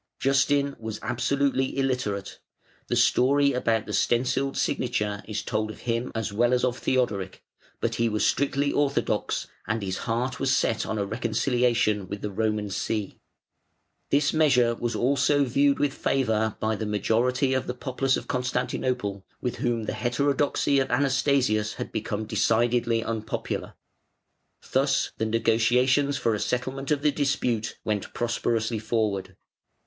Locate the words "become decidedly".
21.91-23.03